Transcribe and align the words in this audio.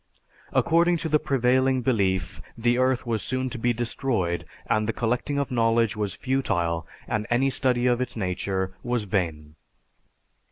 According 0.51 0.97
to 0.97 1.09
the 1.09 1.19
prevailing 1.19 1.83
belief 1.83 2.41
the 2.57 2.79
earth 2.79 3.05
was 3.05 3.21
soon 3.21 3.51
to 3.51 3.59
be 3.59 3.71
destroyed 3.71 4.47
and 4.65 4.87
the 4.89 4.93
collecting 4.93 5.37
of 5.37 5.51
knowledge 5.51 5.95
was 5.95 6.15
futile 6.15 6.87
and 7.07 7.27
any 7.29 7.51
study 7.51 7.85
of 7.85 8.01
its 8.01 8.17
nature 8.17 8.73
was 8.81 9.03
vain. 9.03 9.53